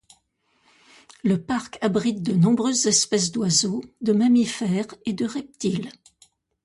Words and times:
Le 1.23 1.39
parc 1.39 1.77
abrite 1.81 2.23
de 2.23 2.33
nombreuses 2.33 2.87
espèces 2.87 3.31
d'oiseaux, 3.31 3.83
de 4.01 4.13
mammifères 4.13 4.87
et 5.05 5.13
de 5.13 5.25
reptiles. 5.27 5.91